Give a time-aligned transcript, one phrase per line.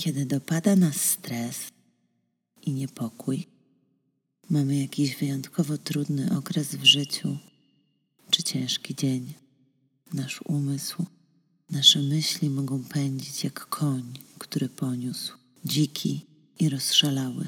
[0.00, 1.56] Kiedy dopada nas stres
[2.62, 3.46] i niepokój,
[4.50, 7.38] mamy jakiś wyjątkowo trudny okres w życiu
[8.30, 9.34] czy ciężki dzień,
[10.12, 11.04] nasz umysł,
[11.70, 14.02] nasze myśli mogą pędzić jak koń,
[14.38, 15.32] który poniósł,
[15.64, 16.26] dziki
[16.58, 17.46] i rozszalały.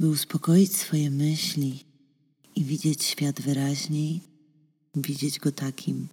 [0.00, 1.84] By uspokoić swoje myśli
[2.56, 4.20] i widzieć świat wyraźniej,
[4.94, 6.08] widzieć go takim,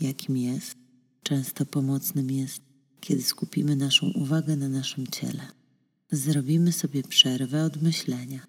[0.00, 0.76] jakim jest,
[1.22, 2.60] często pomocnym jest,
[3.00, 5.46] kiedy skupimy naszą uwagę na naszym ciele.
[6.10, 8.46] Zrobimy sobie przerwę od myślenia.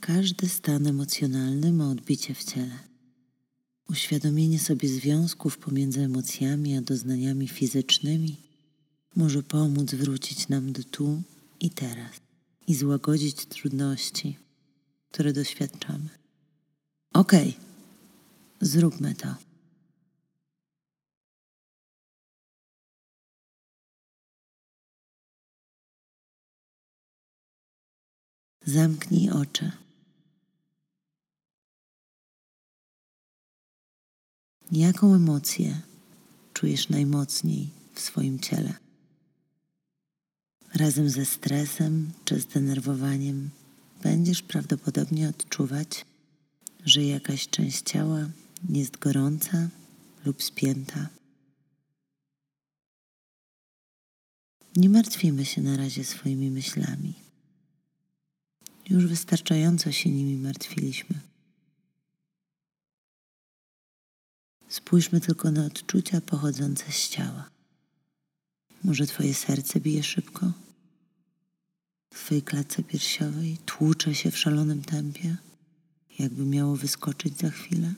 [0.00, 2.78] Każdy stan emocjonalny ma odbicie w ciele.
[3.88, 8.36] Uświadomienie sobie związków pomiędzy emocjami a doznaniami fizycznymi
[9.16, 11.22] może pomóc wrócić nam do tu
[11.60, 12.20] i teraz
[12.66, 14.38] i złagodzić trudności,
[15.10, 16.08] które doświadczamy.
[17.12, 17.60] Okej, okay,
[18.60, 19.49] zróbmy to.
[28.74, 29.72] Zamknij oczy.
[34.72, 35.80] Jaką emocję
[36.54, 38.74] czujesz najmocniej w swoim ciele?
[40.74, 43.50] Razem ze stresem czy zdenerwowaniem
[44.02, 46.06] będziesz prawdopodobnie odczuwać,
[46.84, 48.28] że jakaś część ciała
[48.68, 49.68] jest gorąca
[50.24, 51.08] lub spięta.
[54.76, 57.29] Nie martwimy się na razie swoimi myślami.
[58.90, 61.20] Już wystarczająco się nimi martwiliśmy.
[64.68, 67.50] Spójrzmy tylko na odczucia pochodzące z ciała.
[68.84, 70.52] Może Twoje serce bije szybko?
[72.14, 75.36] W Twojej klatce piersiowej tłucze się w szalonym tempie,
[76.18, 77.94] jakby miało wyskoczyć za chwilę?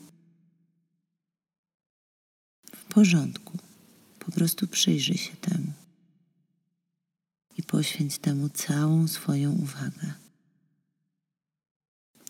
[2.76, 3.58] W porządku.
[4.18, 5.72] Po prostu przyjrzyj się temu
[7.56, 10.21] i poświęć temu całą swoją uwagę.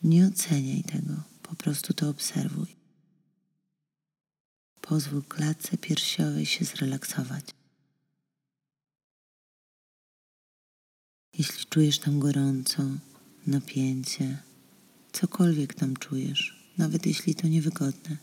[0.02, 2.76] Nie oceniaj tego, po prostu to obserwuj.
[4.80, 7.44] Pozwól klatce piersiowej się zrelaksować.
[11.38, 12.82] Jeśli czujesz tam gorąco,
[13.46, 14.42] napięcie,
[15.12, 18.16] cokolwiek tam czujesz, nawet jeśli to niewygodne,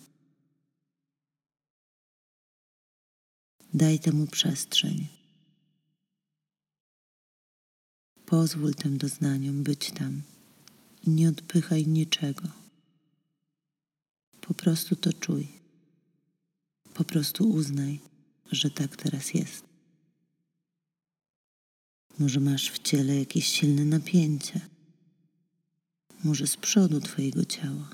[3.74, 5.08] daj temu przestrzeń.
[8.26, 10.22] Pozwól tym doznaniom być tam
[11.08, 12.48] nie odpychaj niczego.
[14.42, 15.48] Po prostu to czuj.
[16.94, 18.00] Po prostu uznaj,
[18.52, 19.64] że tak teraz jest.
[22.20, 24.62] Może masz w ciele jakieś silne napięcie.
[26.24, 27.90] Może z przodu Twojego ciała.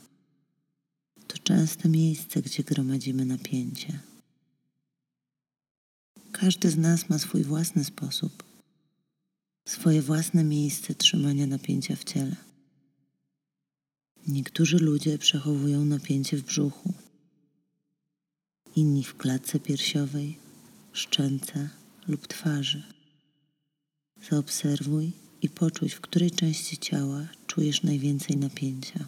[1.28, 4.00] To częste miejsce, gdzie gromadzimy napięcie.
[6.32, 8.44] Każdy z nas ma swój własny sposób,
[9.68, 12.45] swoje własne miejsce trzymania napięcia w ciele.
[14.28, 16.94] Niektórzy ludzie przechowują napięcie w brzuchu,
[18.76, 20.38] inni w klatce piersiowej,
[20.94, 21.70] szczęce
[22.08, 22.84] lub twarzy.
[24.30, 29.06] Zaobserwuj i poczuj, w której części ciała czujesz najwięcej napięcia.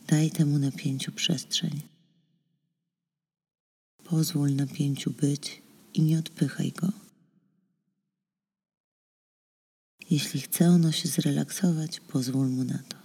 [0.00, 1.80] Daj temu napięciu przestrzeń.
[4.04, 5.62] Pozwól napięciu być
[5.94, 7.07] i nie odpychaj go.
[10.10, 12.96] Jeśli chce ono się zrelaksować, pozwól mu na to.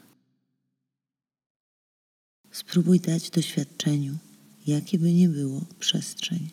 [2.52, 4.18] Spróbuj dać doświadczeniu,
[4.68, 6.50] jakie by nie było, przestrzeń.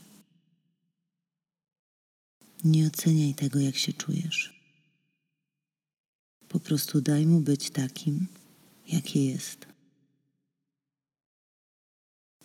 [2.65, 4.61] Nie oceniaj tego, jak się czujesz.
[6.49, 8.27] Po prostu daj mu być takim,
[8.89, 9.67] jakie jest.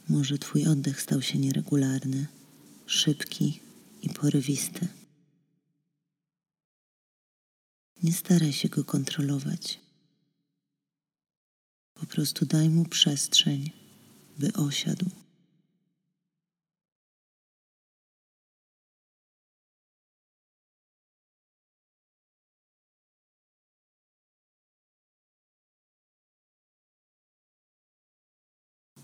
[0.10, 2.28] Może Twój oddech stał się nieregularny,
[2.86, 3.60] szybki
[4.02, 4.88] i porywisty.
[8.06, 9.80] Nie staraj się go kontrolować.
[11.94, 13.72] Po prostu daj mu przestrzeń,
[14.40, 15.10] by osiadł.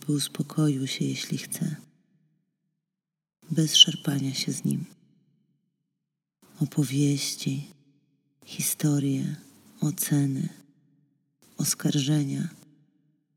[0.07, 1.75] By uspokoił się, jeśli chce,
[3.51, 4.85] bez szarpania się z nim.
[6.59, 7.80] Opowieści,
[8.51, 9.35] historie,
[9.81, 10.49] oceny,
[11.57, 12.49] oskarżenia,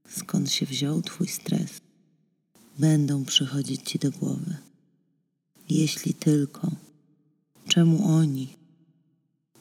[0.08, 1.80] skąd się wziął Twój stres,
[2.78, 4.56] będą przychodzić Ci do głowy.
[5.68, 6.70] Jeśli tylko,
[7.68, 8.56] czemu oni,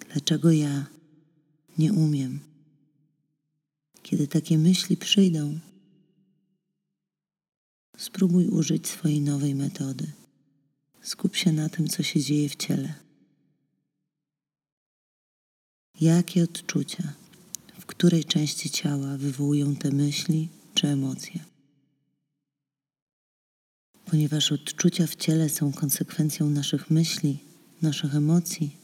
[0.09, 0.85] dlaczego ja
[1.77, 2.39] nie umiem.
[4.03, 5.59] Kiedy takie myśli przyjdą,
[7.97, 10.11] spróbuj użyć swojej nowej metody.
[11.01, 13.02] Skup się na tym, co się dzieje w ciele.
[16.01, 17.13] Jakie odczucia,
[17.79, 21.39] w której części ciała wywołują te myśli czy emocje?
[24.05, 27.39] Ponieważ odczucia w ciele są konsekwencją naszych myśli,
[27.81, 28.77] naszych emocji,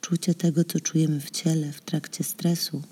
[0.00, 2.82] czucie tego, co czujemy w ciele w trakcie stresu,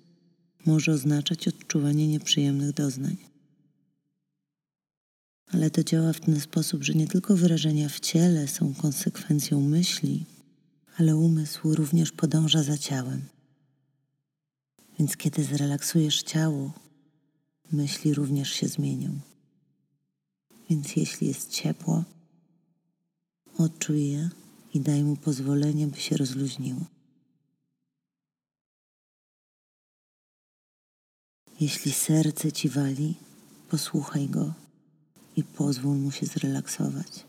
[0.66, 3.16] może oznaczać odczuwanie nieprzyjemnych doznań.
[5.46, 10.24] Ale to działa w ten sposób, że nie tylko wyrażenia w ciele są konsekwencją myśli,
[10.98, 13.22] ale umysł również podąża za ciałem.
[14.98, 16.72] Więc kiedy zrelaksujesz ciało,
[17.72, 19.20] myśli również się zmienią.
[20.70, 22.04] Więc jeśli jest ciepło,
[23.58, 24.30] odczuj je
[24.74, 26.80] i daj mu pozwolenie, by się rozluźniło.
[31.60, 33.14] Jeśli serce ci wali,
[33.68, 34.54] posłuchaj go
[35.36, 37.26] i pozwól mu się zrelaksować.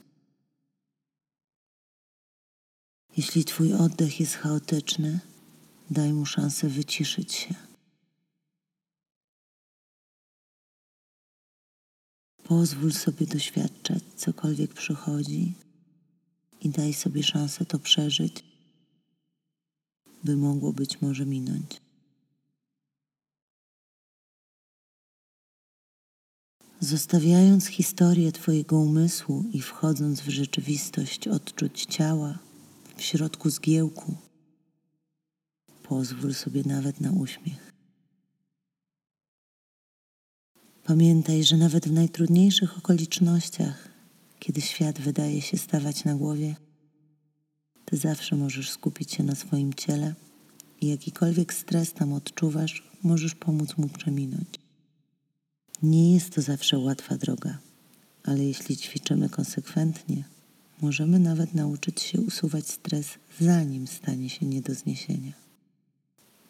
[3.18, 5.20] Jeśli twój oddech jest chaotyczny,
[5.90, 7.56] daj mu szansę wyciszyć się.
[12.44, 15.54] Pozwól sobie doświadczać cokolwiek przychodzi
[16.62, 18.44] i daj sobie szansę to przeżyć,
[20.24, 21.82] by mogło być może minąć.
[26.80, 32.47] Zostawiając historię Twojego umysłu i wchodząc w rzeczywistość odczuć ciała
[32.98, 34.16] w środku zgiełku,
[35.84, 37.74] pozwól sobie nawet na uśmiech.
[40.84, 43.90] Pamiętaj, że nawet w najtrudniejszych okolicznościach,
[44.40, 46.56] kiedy świat wydaje się stawać na głowie,
[47.90, 50.14] Ty zawsze możesz skupić się na swoim ciele
[50.82, 54.48] i jakikolwiek stres tam odczuwasz, możesz pomóc mu przeminąć.
[55.84, 57.58] Nie jest to zawsze łatwa droga,
[58.24, 60.24] ale jeśli ćwiczymy konsekwentnie,
[60.82, 63.08] możemy nawet nauczyć się usuwać stres,
[63.40, 65.34] zanim stanie się nie do zniesienia.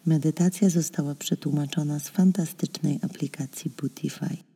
[0.06, 4.47] Medytacja została przetłumaczona z fantastycznej aplikacji Bootify.